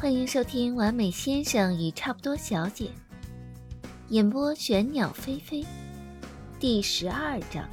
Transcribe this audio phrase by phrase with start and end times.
[0.00, 2.86] 欢迎收听《完美先生与差不多小姐》，
[4.08, 5.62] 演播玄鸟飞飞，
[6.58, 7.68] 第十二章。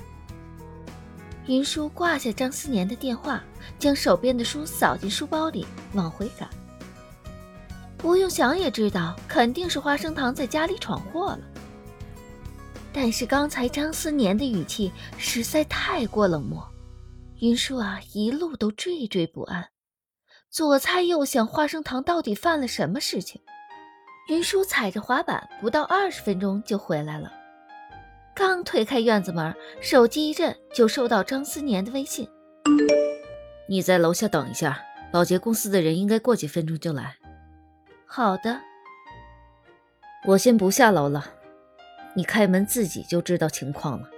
[1.46, 3.42] 云舒挂下张思年的电话，
[3.80, 6.50] 将手边的书扫进书包里，往回赶。
[7.98, 11.40] 不用想也知道，肯定是花生糖在家里闯祸了。
[12.92, 16.62] 但是刚才张思年的语气实在太过冷漠，
[17.40, 19.66] 云舒啊，一路都惴惴不安。
[20.58, 23.40] 左猜右想，花生糖到底犯了什么事情？
[24.28, 27.32] 云舒踩着滑板，不到二十分钟就回来了。
[28.34, 32.28] 刚推开院子门，手机一震，就收到张思年的微信
[33.70, 37.18] ：“你在楼下等一下，保洁公司的人应该过几分钟就来。
[38.08, 38.60] ”“好的。
[40.26, 41.24] ”“我先不下楼了，
[42.16, 44.10] 你开门自己就知道情况了。”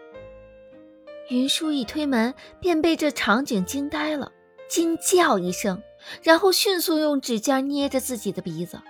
[1.30, 4.32] 云舒一推门，便被这场景惊呆了，
[4.70, 5.84] 惊叫一声。
[6.22, 8.82] 然后迅速用指尖捏着自己的鼻子，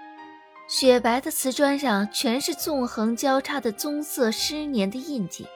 [0.68, 5.48] 雪白的瓷砖上全是纵横交叉的棕色湿黏的印记，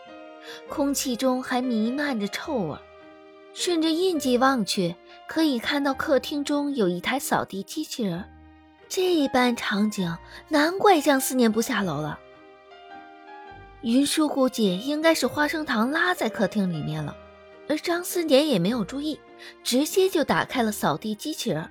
[0.67, 2.77] 空气中还弥漫着臭味。
[3.53, 4.95] 顺着印记望去，
[5.27, 8.23] 可以看到客厅中有一台扫地机器人。
[8.89, 10.17] 这一般场景，
[10.49, 12.19] 难怪张思年不下楼了。
[13.81, 17.15] 云舒估计应该是花生糖拉在客厅里面了，
[17.67, 19.19] 而张思年也没有注意。
[19.63, 21.69] 直接就打开了扫地机器人。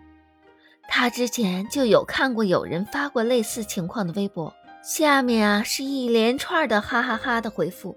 [0.89, 7.97] 他之前就有看过有人发过类似情况的微博，下面啊是一连串的哈哈哈的回复。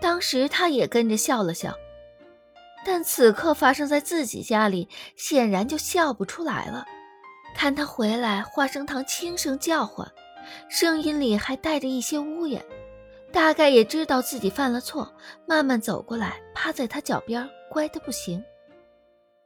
[0.00, 1.74] 当时他也跟着笑了笑，
[2.84, 6.84] 但此刻发生在自己家里，显然就笑不出来了。
[7.54, 10.10] 看他回来，花生糖轻声叫唤，
[10.68, 12.64] 声音里还带着一些呜咽，
[13.30, 15.14] 大概也知道自己犯了错，
[15.46, 18.42] 慢慢走过来，趴在他脚边，乖的不行。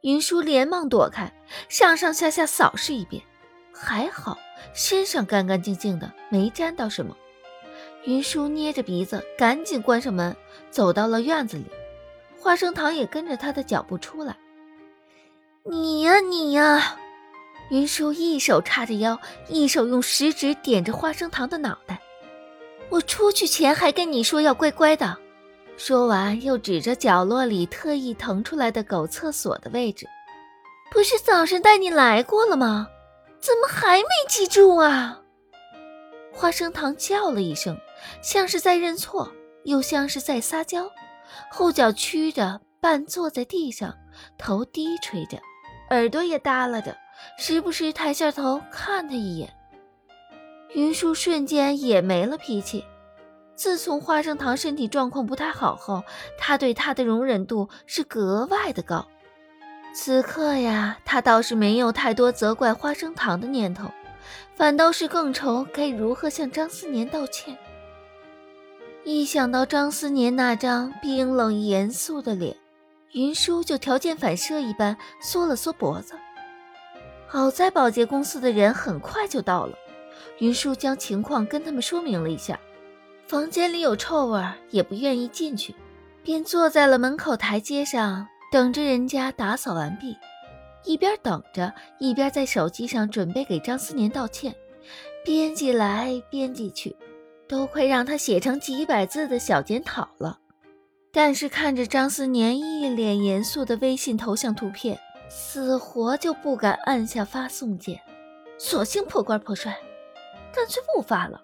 [0.03, 1.33] 云舒连忙躲开，
[1.69, 3.23] 上上下下扫视一遍，
[3.73, 4.39] 还好
[4.73, 7.17] 身上干干净净的，没沾到什么。
[8.05, 10.37] 云舒捏着鼻子，赶紧关上门，
[10.70, 11.64] 走到了院子里。
[12.39, 14.37] 花生糖也跟着他的脚步出来。
[15.64, 16.97] 你呀，你呀！
[17.70, 22.01] 云舒一手叉着腰，一手用食指点着花生糖的脑袋。
[22.89, 25.19] 我出去前还跟你说要乖乖的。
[25.78, 30.08] 说完，又指着角落里特意腾出来的狗厕所的位置
[30.90, 32.89] ：“不是早上带你来过了吗？
[33.39, 35.22] 怎么还没记住啊？”
[36.34, 37.78] 花生糖叫了一声，
[38.20, 39.33] 像是在认错，
[39.64, 40.90] 又像是在撒娇，
[41.48, 43.95] 后脚屈着，半坐在地上，
[44.36, 45.39] 头低垂着，
[45.90, 46.96] 耳朵也耷拉着，
[47.39, 49.48] 时不时抬下头看他一眼。
[50.74, 52.84] 云舒瞬间也没了脾气。
[53.58, 56.05] 自从花生糖身体状况不太好后，
[56.39, 59.08] 他对他的容忍度是格外的高。
[59.92, 63.91] 此刻呀，他倒是没有太多责怪花生糖的念头，
[64.55, 67.58] 反倒是更愁该如何向张思年道歉。
[69.02, 72.57] 一想到张思年那张冰冷严肃的脸，
[73.11, 76.14] 云舒就条件反射一般缩了缩脖子。
[77.27, 79.77] 好在保洁公司的人很快就到了，
[80.39, 82.57] 云舒将情况跟他们说明了一下。
[83.28, 85.74] 房间里有臭味，也不愿意进去，
[86.22, 90.16] 便坐在了门口台阶上，等着人家打扫完毕。
[90.83, 94.55] 一边等着，一边在手机上准备给张思年道歉，
[95.27, 96.96] 编辑来编辑去，
[97.46, 100.39] 都快让他写成几百字的小检讨了。
[101.12, 108.00] 但是看着张思年一脸严肃的微信头像图片，死活就不敢按下发送键，
[108.56, 109.78] 索性破罐破摔，
[110.50, 111.42] 干脆不发了。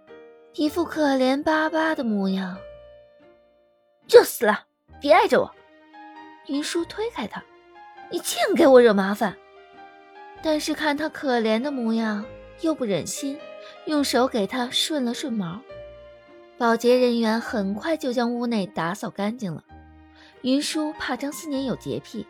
[0.57, 2.57] 一副可怜巴巴的模样，
[4.07, 4.67] 就死了！
[5.01, 5.53] 别碍着我。
[6.47, 7.43] 云舒推开他，
[8.09, 9.35] 你净给我惹麻烦。
[10.45, 12.25] 但是看他可怜的模样，
[12.61, 13.37] 又不忍心，
[13.87, 15.61] 用手给他顺了顺毛。
[16.57, 19.65] 保洁人员很快就将屋内打扫干净了。
[20.43, 22.25] 云舒怕张思年有洁癖，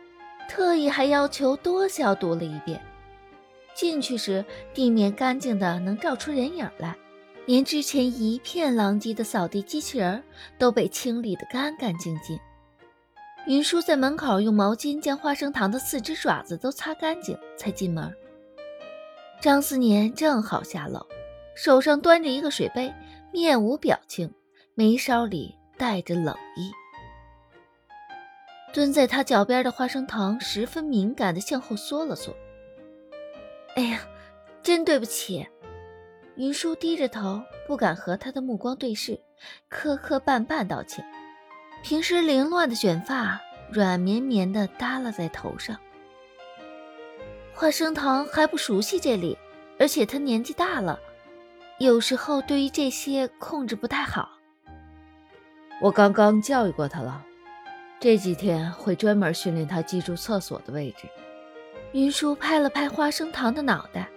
[0.49, 2.81] 特意还要求多消毒了一遍。
[3.75, 6.95] 进去时，地面干净的能照出人影来。
[7.45, 10.23] 连之前一片狼藉的扫地机器人
[10.57, 12.39] 都被清理得干干净净。
[13.45, 18.11] 云舒在门口用毛巾将花生糖的四只爪子都擦干净，才进门。
[19.39, 21.05] 张思年正好下楼，
[21.55, 22.91] 手上端着一个水杯，
[23.31, 24.33] 面无表情，
[24.73, 26.71] 眉梢里带着冷意。
[28.73, 32.35] 蹲在他脚边的花生糖十分敏感地向后缩了缩。
[33.77, 34.01] “哎呀，
[34.63, 35.47] 真对不起。”
[36.35, 39.19] 云舒低着头，不敢和他的目光对视，
[39.69, 41.05] 磕磕绊绊道歉。
[41.81, 43.39] 平时凌乱的卷发
[43.71, 45.77] 软绵绵的耷拉在头上。
[47.53, 49.37] 花生糖还不熟悉这里，
[49.79, 50.99] 而且他年纪大了，
[51.79, 54.29] 有时候对于这些控制不太好。
[55.81, 57.23] 我刚刚教育过他了，
[57.99, 61.07] 这几天会专门训练他记住厕所的位置。
[61.93, 64.09] 云舒拍了拍花生糖的脑袋，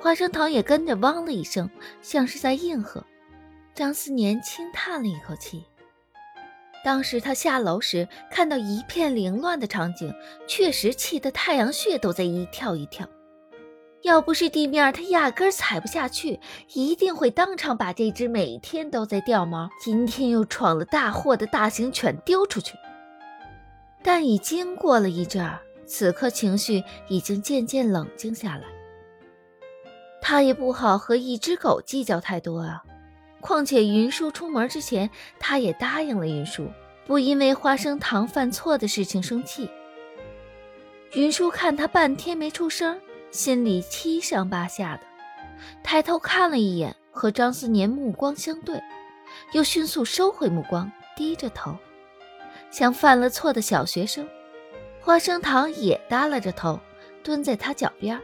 [0.00, 1.68] 花生糖也跟着汪了一声，
[2.00, 3.04] 像是在应和。
[3.74, 5.64] 张思年轻叹了一口气。
[6.84, 10.14] 当时他下楼时看到一片凌乱的场景，
[10.46, 13.08] 确实气得太阳穴都在一跳一跳。
[14.02, 16.38] 要不是地面他压根踩不下去，
[16.72, 22.74] 一定会当场把这只每天都在掉毛、今天又闯了大祸的大型犬丢出去。
[24.02, 25.58] 但已经过了一阵儿。
[25.84, 28.64] 此刻情绪已经渐渐冷静下来，
[30.28, 32.84] 他也不好和一只狗计较太多啊。
[33.40, 35.08] 况且云舒出门之前，
[35.38, 36.70] 他也答应了云舒，
[37.06, 39.70] 不因为花生糖犯错的事情生气。
[41.14, 45.02] 云舒看他半天没出声，心里七上八下的，
[45.82, 48.78] 抬头看了一眼，和张思年目光相对，
[49.52, 51.74] 又迅速收回目光，低着头，
[52.70, 54.28] 像犯了错的小学生。
[55.00, 56.78] 花生糖也耷拉着头，
[57.22, 58.20] 蹲在他脚边，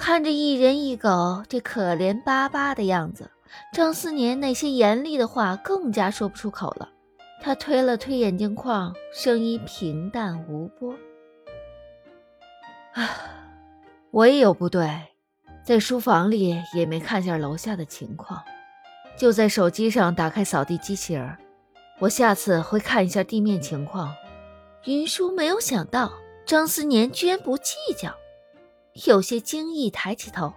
[0.00, 3.30] 看着一人一狗这可怜巴巴的样子，
[3.74, 6.88] 张思年那些严厉的话更加说不出口了。
[7.42, 10.94] 他推了推眼镜框，声音平淡无波
[12.96, 13.10] ：“啊，
[14.10, 14.88] 我也有不对，
[15.62, 18.42] 在书房里也没看见楼下的情况，
[19.18, 21.36] 就在手机上打开扫地机器人。
[21.98, 24.14] 我下次会看一下地面情况。”
[24.86, 26.10] 云舒没有想到
[26.46, 28.14] 张思年居然不计较，
[29.06, 30.52] 有些惊异，抬起头，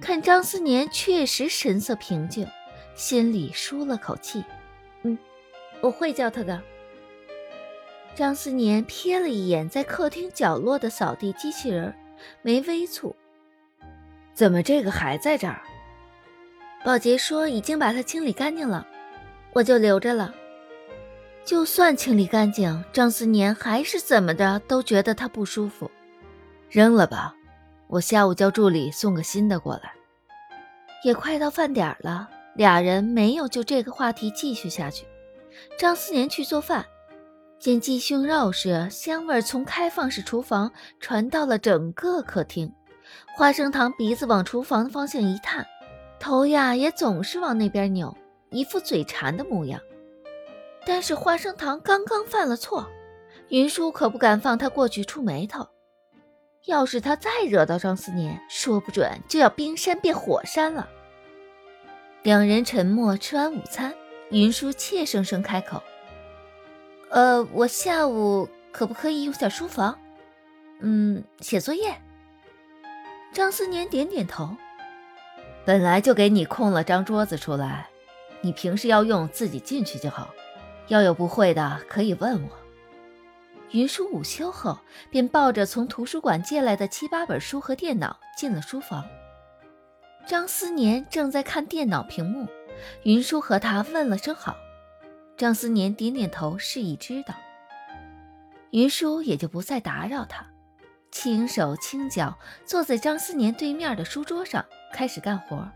[0.00, 2.46] 看张思年确实神色平静，
[2.94, 4.42] 心里舒了口气。
[5.02, 5.16] 嗯，
[5.80, 6.60] 我会叫他的。
[8.14, 11.94] 张思年瞥了一眼在客厅角落的扫地机器人，
[12.42, 13.14] 眉微蹙
[14.34, 15.62] ：“怎么这个还在这儿？”
[16.84, 18.86] 保洁说已经把它清理干净了，
[19.52, 20.34] 我就留着了。
[21.44, 25.88] 就算清理干净，张思年还是怎么着都觉得他不舒服。
[26.70, 27.34] 扔了吧，
[27.88, 29.92] 我下午叫助理送个新的过来。
[31.04, 35.06] 也快到饭点了，俩人没有就这个话题继续下去。
[35.78, 36.84] 张思年去做饭，
[37.58, 40.70] 见鸡胸肉时，香味从开放式厨房
[41.00, 42.72] 传到了整个客厅。
[43.34, 45.66] 花生糖鼻子往厨房的方向一探，
[46.20, 48.14] 头呀也总是往那边扭，
[48.50, 49.80] 一副嘴馋的模样。
[50.84, 52.86] 但是花生糖刚刚犯了错，
[53.48, 55.66] 云舒可不敢放他过去触眉头。
[56.66, 60.88] 要是他再惹到张思年，说不准就要冰山变火山了。
[62.22, 63.94] 两人沉默，吃完午餐，
[64.30, 65.82] 云舒怯生生开口
[67.10, 69.98] ：“呃，我下午可不可以用下书房？
[70.80, 71.94] 嗯，写作业。”
[73.32, 74.56] 张思年点点头
[75.64, 77.88] ：“本来就给你空了张桌子出来，
[78.40, 80.34] 你平时要用自己进去就好。”
[80.88, 82.48] 要有不会的，可以问我。
[83.72, 84.78] 云舒午休后
[85.10, 89.04] 便抱着从图书馆借来的七八本书和电脑进了书房。
[90.26, 92.46] 张思年正在看电脑屏幕，
[93.02, 94.56] 云舒和他问了声好，
[95.36, 97.34] 张思年点点头示意知道。
[98.70, 100.46] 云舒也就不再打扰他，
[101.10, 105.66] 轻手轻脚坐在张思年对面的书桌上开始干活。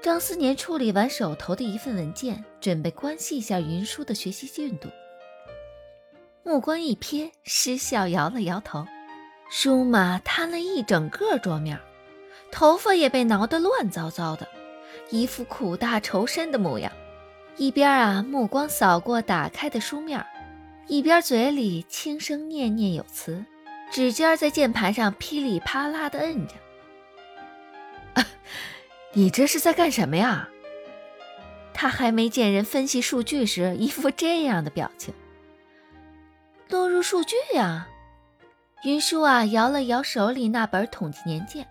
[0.00, 4.88] 张思年处理完手头的一份文件，准备关心一下云舒的学习进度。
[6.48, 8.86] 目光一瞥，失笑摇了摇头。
[9.50, 11.78] 书码摊了一整个桌面，
[12.50, 14.48] 头发也被挠得乱糟糟的，
[15.10, 16.90] 一副苦大仇深的模样。
[17.58, 20.24] 一边啊，目光扫过打开的书面，
[20.86, 23.44] 一边嘴里轻声念念有词，
[23.92, 28.24] 指尖在键盘上噼里啪啦地摁着。
[29.12, 30.48] 你这是在干什么呀？
[31.74, 35.12] 他还没见人分析数据时一副这样的表情。
[36.70, 37.88] 录入数据呀，
[38.84, 41.66] 云舒啊摇了摇手里那本统计年鉴，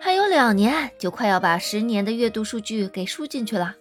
[0.00, 3.74] 还有两年就快要把十年的月度数据给输进去了。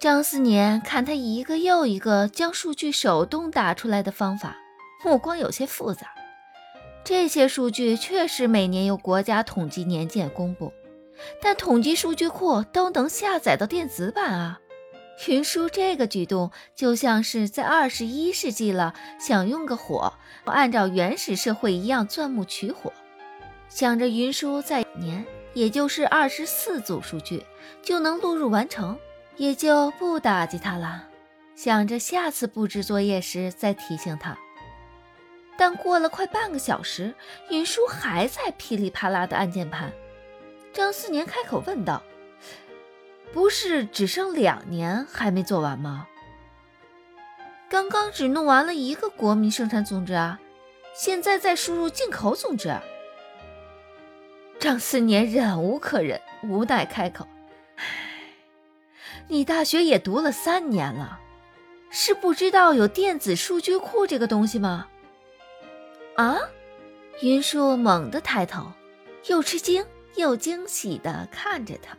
[0.00, 4.56] 张思年看他一个又一个将数据手动打出来的方法，
[5.04, 6.08] 目光有些复杂。
[7.04, 10.72] 这些数据确实每年由国家统计年鉴公布。
[11.40, 14.58] 但统计数据库都能下载到电子版啊！
[15.28, 20.12] 云舒这个举动就像是在二十一世纪了，想用个火，
[20.44, 22.92] 按照原始社会一样钻木取火。
[23.68, 27.44] 想着云舒在年，也就是二十四组数据
[27.82, 28.98] 就能录入完成，
[29.36, 31.08] 也就不打击他了。
[31.56, 34.36] 想着下次布置作业时再提醒他。
[35.56, 37.14] 但过了快半个小时，
[37.48, 39.92] 云舒还在噼里啪啦的按键盘。
[40.72, 42.02] 张思年开口问道
[43.34, 46.06] ：“不是只剩两年还没做完吗？
[47.68, 50.38] 刚刚只弄完了一个国民生产总值啊，
[50.94, 52.72] 现在在输入进口总值。”
[54.60, 57.26] 张思年忍无可忍，无奈开口：“，
[59.26, 61.18] 你大学也读了三年了，
[61.90, 64.86] 是不知道有电子数据库这个东西吗？”
[66.14, 66.38] 啊！
[67.20, 68.72] 云舒猛地抬头，
[69.26, 71.96] 又吃惊又惊喜地看着他。